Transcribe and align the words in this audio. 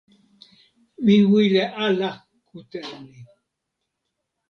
mi 1.03 1.15
wile 1.31 1.63
ala 1.85 2.09
kute 2.47 2.79
e 2.95 2.97
ni. 3.05 3.19